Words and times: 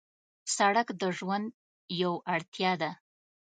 سړک 0.55 0.87
د 1.01 1.03
ژوند 1.17 1.47
یو 2.01 2.13
اړتیا 2.35 2.71
ده. 2.81 2.91